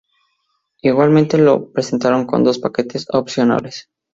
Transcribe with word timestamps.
Igualmente 0.81 1.37
lo 1.37 1.69
presentaron 1.71 2.25
con 2.25 2.43
dos 2.43 2.57
paquetes 2.57 3.05
opcionales. 3.11 3.87